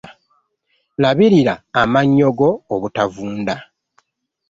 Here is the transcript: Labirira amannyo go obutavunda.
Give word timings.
Labirira 1.01 1.53
amannyo 1.81 2.29
go 2.39 2.49
obutavunda. 2.73 3.55